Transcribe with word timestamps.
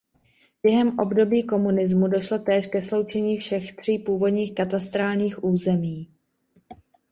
Během 0.63 0.99
období 0.99 1.43
komunismu 1.43 2.07
došlo 2.07 2.39
též 2.39 2.67
ke 2.67 2.83
sloučení 2.83 3.37
všech 3.37 3.73
tří 3.75 3.99
původních 3.99 4.55
katastrálních 4.55 5.43
území. 5.43 6.11